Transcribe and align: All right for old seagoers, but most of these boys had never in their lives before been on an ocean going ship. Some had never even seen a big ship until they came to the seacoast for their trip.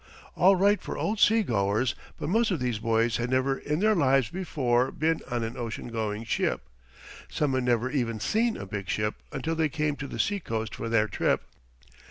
All 0.35 0.55
right 0.55 0.81
for 0.81 0.97
old 0.97 1.19
seagoers, 1.19 1.93
but 2.17 2.27
most 2.27 2.49
of 2.49 2.59
these 2.59 2.79
boys 2.79 3.17
had 3.17 3.29
never 3.29 3.59
in 3.59 3.81
their 3.81 3.93
lives 3.93 4.29
before 4.29 4.89
been 4.89 5.19
on 5.29 5.43
an 5.43 5.55
ocean 5.55 5.89
going 5.89 6.23
ship. 6.23 6.67
Some 7.29 7.53
had 7.53 7.63
never 7.65 7.91
even 7.91 8.19
seen 8.19 8.57
a 8.57 8.65
big 8.65 8.89
ship 8.89 9.13
until 9.31 9.53
they 9.53 9.69
came 9.69 9.95
to 9.97 10.07
the 10.07 10.17
seacoast 10.17 10.73
for 10.73 10.89
their 10.89 11.07
trip. 11.07 11.43